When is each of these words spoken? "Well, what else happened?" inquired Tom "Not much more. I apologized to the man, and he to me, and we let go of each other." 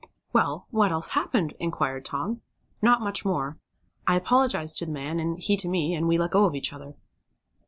"Well, 0.33 0.65
what 0.71 0.91
else 0.91 1.09
happened?" 1.09 1.53
inquired 1.59 2.05
Tom 2.05 2.41
"Not 2.81 3.01
much 3.03 3.23
more. 3.23 3.59
I 4.07 4.15
apologized 4.15 4.79
to 4.79 4.87
the 4.87 4.91
man, 4.91 5.19
and 5.19 5.37
he 5.37 5.55
to 5.57 5.67
me, 5.69 5.93
and 5.93 6.07
we 6.07 6.17
let 6.17 6.31
go 6.31 6.45
of 6.45 6.55
each 6.55 6.73
other." 6.73 6.95